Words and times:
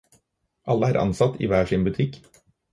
Alle 0.71 0.87
er 0.87 0.97
ansatt 1.03 1.39
i 1.49 1.53
hver 1.53 1.71
sin 1.73 1.87
butikk. 1.91 2.21